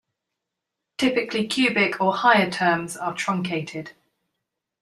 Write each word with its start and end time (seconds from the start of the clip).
Typically 0.97 1.45
cubic 1.45 2.01
or 2.01 2.11
higher 2.15 2.49
terms 2.49 2.97
are 2.97 3.13
truncated. 3.13 3.91